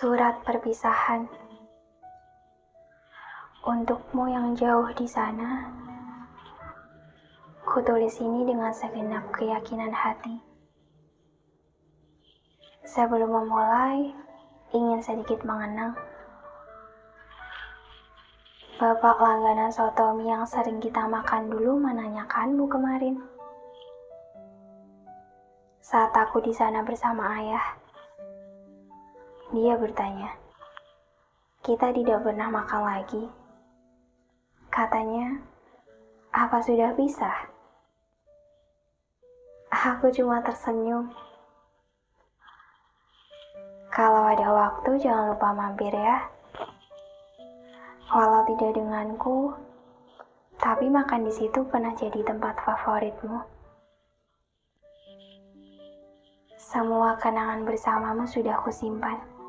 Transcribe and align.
Surat 0.00 0.40
perpisahan 0.48 1.28
Untukmu 3.68 4.32
yang 4.32 4.56
jauh 4.56 4.88
di 4.96 5.04
sana, 5.04 5.68
kutulis 7.68 8.16
ini 8.16 8.48
dengan 8.48 8.72
segenap 8.72 9.28
keyakinan 9.28 9.92
hati. 9.92 10.40
Sebelum 12.88 13.28
memulai, 13.28 14.16
ingin 14.72 15.04
sedikit 15.04 15.44
mengenang. 15.44 15.92
Bapak 18.80 19.20
langganan 19.20 19.68
soto 19.68 20.16
mie 20.16 20.32
yang 20.32 20.48
sering 20.48 20.80
kita 20.80 21.04
makan 21.04 21.52
dulu 21.52 21.76
menanyakanmu 21.76 22.64
kemarin. 22.72 23.20
Saat 25.84 26.16
aku 26.16 26.40
di 26.40 26.56
sana 26.56 26.80
bersama 26.88 27.36
ayah, 27.36 27.79
dia 29.50 29.74
bertanya, 29.74 30.30
kita 31.66 31.90
tidak 31.90 32.22
pernah 32.22 32.46
makan 32.54 32.82
lagi. 32.86 33.24
Katanya, 34.70 35.42
apa 36.30 36.62
sudah 36.62 36.94
bisa? 36.94 37.50
Aku 39.74 40.14
cuma 40.14 40.38
tersenyum. 40.46 41.10
Kalau 43.90 44.30
ada 44.30 44.54
waktu, 44.54 45.02
jangan 45.02 45.34
lupa 45.34 45.50
mampir 45.50 45.90
ya. 45.90 46.30
Walau 48.14 48.46
tidak 48.46 48.78
denganku, 48.78 49.50
tapi 50.62 50.86
makan 50.86 51.26
di 51.26 51.32
situ 51.34 51.66
pernah 51.66 51.90
jadi 51.98 52.22
tempat 52.22 52.54
favoritmu. 52.62 53.38
Semua 56.54 57.18
kenangan 57.18 57.66
bersamamu 57.66 58.30
sudah 58.30 58.62
kusimpan. 58.62 59.39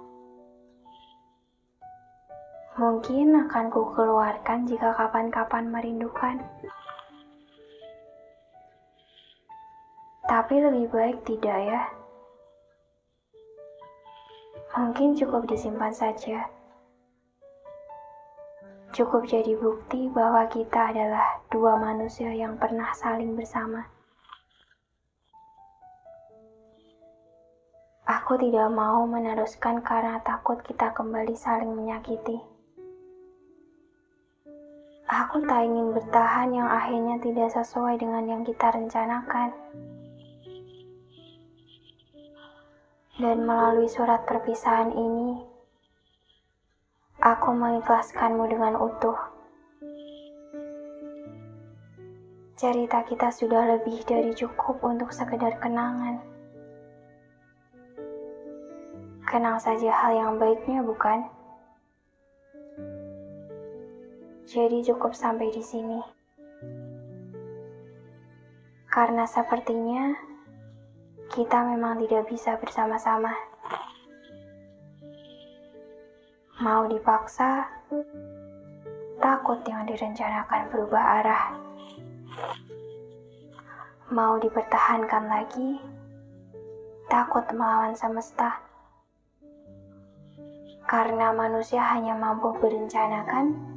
Mungkin 2.81 3.37
akan 3.45 3.69
ku 3.69 3.93
keluarkan 3.93 4.65
jika 4.65 4.89
kapan-kapan 4.97 5.69
merindukan. 5.69 6.41
Tapi 10.25 10.55
lebih 10.57 10.89
baik 10.89 11.21
tidak 11.21 11.61
ya. 11.61 11.81
Mungkin 14.73 15.13
cukup 15.13 15.45
disimpan 15.45 15.93
saja. 15.93 16.49
Cukup 18.97 19.29
jadi 19.29 19.53
bukti 19.61 20.09
bahwa 20.09 20.49
kita 20.49 20.89
adalah 20.89 21.37
dua 21.53 21.77
manusia 21.77 22.33
yang 22.33 22.57
pernah 22.57 22.89
saling 22.97 23.37
bersama. 23.37 23.85
Aku 28.09 28.41
tidak 28.41 28.73
mau 28.73 29.05
meneruskan 29.05 29.85
karena 29.85 30.17
takut 30.25 30.57
kita 30.65 30.89
kembali 30.97 31.37
saling 31.37 31.77
menyakiti. 31.77 32.50
Aku 35.31 35.47
tak 35.47 35.63
ingin 35.63 35.95
bertahan 35.95 36.51
yang 36.51 36.67
akhirnya 36.67 37.15
tidak 37.23 37.55
sesuai 37.55 37.95
dengan 37.95 38.27
yang 38.27 38.43
kita 38.43 38.67
rencanakan. 38.67 39.55
Dan 43.15 43.47
melalui 43.47 43.87
surat 43.87 44.27
perpisahan 44.27 44.91
ini, 44.91 45.39
aku 47.23 47.47
mengikhlaskanmu 47.47 48.43
dengan 48.43 48.75
utuh. 48.75 49.15
Cerita 52.59 52.99
kita 53.07 53.31
sudah 53.31 53.79
lebih 53.79 54.03
dari 54.03 54.35
cukup 54.35 54.83
untuk 54.83 55.15
sekedar 55.15 55.55
kenangan. 55.63 56.19
Kenang 59.23 59.63
saja 59.63 59.95
hal 59.95 60.11
yang 60.11 60.35
baiknya, 60.35 60.83
bukan? 60.83 61.23
Jadi 64.49 64.81
cukup 64.81 65.13
sampai 65.13 65.53
di 65.53 65.61
sini. 65.61 66.01
Karena 68.91 69.23
sepertinya 69.23 70.11
kita 71.31 71.63
memang 71.63 72.01
tidak 72.03 72.27
bisa 72.27 72.59
bersama-sama. 72.59 73.31
Mau 76.59 76.85
dipaksa, 76.91 77.69
takut 79.23 79.63
yang 79.63 79.87
direncanakan 79.87 80.67
berubah 80.73 81.03
arah. 81.23 81.43
Mau 84.11 84.35
dipertahankan 84.43 85.23
lagi, 85.31 85.79
takut 87.07 87.47
melawan 87.55 87.95
semesta. 87.95 88.59
Karena 90.83 91.31
manusia 91.31 91.79
hanya 91.79 92.11
mampu 92.19 92.51
berencanakan 92.59 93.70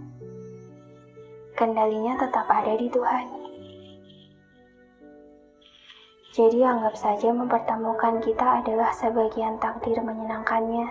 kendalinya 1.55 2.19
tetap 2.19 2.51
ada 2.51 2.75
di 2.75 2.91
Tuhan. 2.91 3.27
Jadi 6.35 6.67
anggap 6.67 6.99
saja 6.99 7.31
mempertemukan 7.31 8.19
kita 8.19 8.59
adalah 8.59 8.91
sebagian 8.91 9.55
takdir 9.63 9.95
menyenangkannya. 10.03 10.91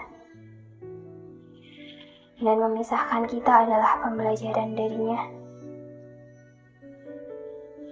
Dan 2.40 2.56
memisahkan 2.63 3.28
kita 3.28 3.68
adalah 3.68 4.00
pembelajaran 4.07 4.72
darinya. 4.72 5.19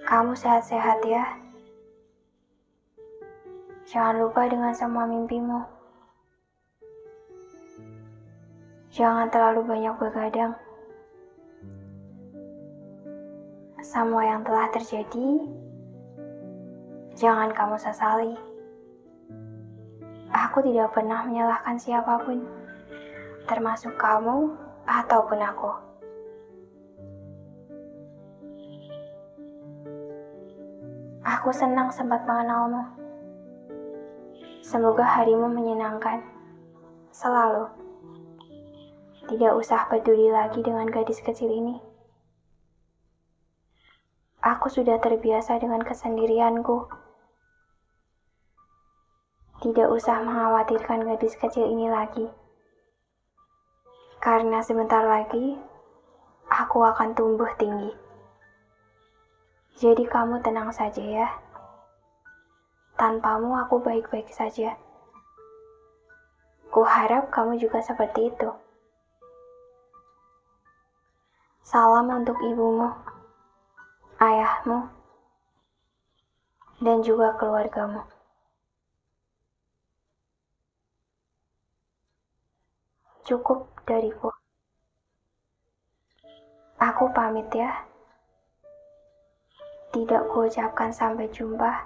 Kamu 0.07 0.31
sehat-sehat 0.31 1.03
ya. 1.03 1.23
Jangan 3.91 4.23
lupa 4.23 4.47
dengan 4.47 4.71
semua 4.71 5.03
mimpimu. 5.03 5.59
Jangan 8.95 9.27
terlalu 9.27 9.67
banyak 9.67 9.95
begadang. 9.99 10.55
Semua 13.81 14.21
yang 14.21 14.45
telah 14.45 14.69
terjadi, 14.69 15.41
jangan 17.17 17.49
kamu 17.49 17.81
sesali. 17.81 18.37
Aku 20.29 20.61
tidak 20.61 20.93
pernah 20.93 21.25
menyalahkan 21.25 21.81
siapa 21.81 22.21
pun, 22.21 22.45
termasuk 23.49 23.97
kamu 23.97 24.53
ataupun 24.85 25.39
aku. 25.41 25.71
Aku 31.25 31.49
senang 31.49 31.89
sempat 31.89 32.21
mengenalmu. 32.29 32.85
Semoga 34.61 35.01
harimu 35.01 35.49
menyenangkan. 35.49 36.21
Selalu. 37.09 37.65
Tidak 39.25 39.57
usah 39.57 39.89
peduli 39.89 40.29
lagi 40.29 40.61
dengan 40.61 40.85
gadis 40.85 41.17
kecil 41.25 41.49
ini. 41.49 41.90
Aku 44.41 44.73
sudah 44.73 44.97
terbiasa 44.97 45.61
dengan 45.61 45.85
kesendirianku. 45.85 46.89
Tidak 49.61 49.85
usah 49.85 50.17
mengkhawatirkan 50.25 51.05
gadis 51.05 51.37
kecil 51.37 51.69
ini 51.69 51.85
lagi. 51.85 52.25
Karena 54.17 54.65
sebentar 54.65 55.05
lagi, 55.05 55.61
aku 56.49 56.81
akan 56.81 57.13
tumbuh 57.13 57.53
tinggi. 57.61 57.93
Jadi 59.77 60.09
kamu 60.09 60.41
tenang 60.41 60.73
saja 60.73 61.05
ya. 61.05 61.29
Tanpamu 62.97 63.53
aku 63.61 63.77
baik-baik 63.77 64.33
saja. 64.33 64.73
Ku 66.73 66.81
harap 66.81 67.29
kamu 67.29 67.61
juga 67.61 67.77
seperti 67.77 68.33
itu. 68.33 68.49
Salam 71.61 72.09
untuk 72.09 72.41
ibumu 72.41 73.10
ayahmu, 74.21 74.85
dan 76.77 77.01
juga 77.01 77.33
keluargamu. 77.41 78.05
Cukup 83.25 83.65
dariku. 83.89 84.29
Aku 86.77 87.09
pamit 87.13 87.49
ya. 87.49 87.85
Tidak 89.89 90.29
kuucapkan 90.29 90.93
sampai 90.93 91.25
jumpa, 91.33 91.85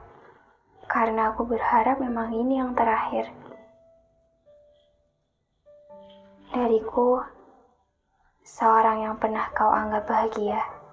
karena 0.92 1.31
aku 1.31 1.48
berharap 1.48 2.04
memang 2.04 2.36
ini 2.36 2.60
yang 2.60 2.75
terakhir. 2.75 3.31
Dariku, 6.51 7.19
seorang 8.44 9.07
yang 9.07 9.15
pernah 9.19 9.48
kau 9.56 9.71
anggap 9.71 10.07
bahagia. 10.07 10.85